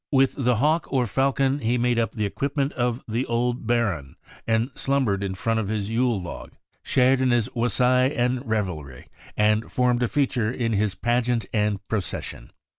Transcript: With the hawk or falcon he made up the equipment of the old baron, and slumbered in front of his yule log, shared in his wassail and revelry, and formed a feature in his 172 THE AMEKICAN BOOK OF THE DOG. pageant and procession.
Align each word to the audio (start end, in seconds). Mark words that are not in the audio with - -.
With 0.11 0.33
the 0.35 0.55
hawk 0.55 0.87
or 0.91 1.05
falcon 1.05 1.59
he 1.59 1.77
made 1.77 1.99
up 1.99 2.13
the 2.13 2.25
equipment 2.25 2.73
of 2.73 3.03
the 3.07 3.23
old 3.27 3.67
baron, 3.67 4.15
and 4.47 4.71
slumbered 4.73 5.23
in 5.23 5.35
front 5.35 5.59
of 5.59 5.67
his 5.67 5.91
yule 5.91 6.19
log, 6.19 6.53
shared 6.81 7.21
in 7.21 7.29
his 7.29 7.53
wassail 7.53 8.11
and 8.17 8.43
revelry, 8.43 9.09
and 9.37 9.71
formed 9.71 10.01
a 10.01 10.07
feature 10.07 10.49
in 10.51 10.73
his 10.73 10.95
172 10.95 11.03
THE 11.03 11.03
AMEKICAN 11.03 11.03
BOOK 11.03 11.03
OF 11.03 11.03
THE 11.03 11.05
DOG. 11.05 11.05
pageant 11.05 11.49
and 11.83 11.87
procession. 11.87 12.51